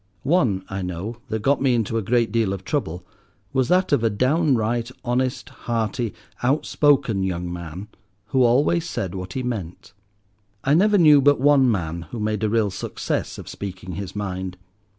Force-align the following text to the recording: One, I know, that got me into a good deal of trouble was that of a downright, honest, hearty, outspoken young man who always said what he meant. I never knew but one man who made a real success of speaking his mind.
One, 0.23 0.65
I 0.67 0.81
know, 0.81 1.17
that 1.27 1.43
got 1.43 1.61
me 1.61 1.75
into 1.75 1.95
a 1.95 2.01
good 2.01 2.31
deal 2.31 2.53
of 2.53 2.63
trouble 2.63 3.05
was 3.53 3.67
that 3.67 3.91
of 3.91 4.03
a 4.03 4.09
downright, 4.09 4.89
honest, 5.05 5.49
hearty, 5.49 6.15
outspoken 6.41 7.21
young 7.21 7.53
man 7.53 7.87
who 8.29 8.41
always 8.41 8.89
said 8.89 9.13
what 9.13 9.33
he 9.33 9.43
meant. 9.43 9.93
I 10.63 10.73
never 10.73 10.97
knew 10.97 11.21
but 11.21 11.39
one 11.39 11.69
man 11.69 12.07
who 12.09 12.19
made 12.19 12.43
a 12.43 12.49
real 12.49 12.71
success 12.71 13.37
of 13.37 13.47
speaking 13.47 13.91
his 13.91 14.15
mind. 14.15 14.57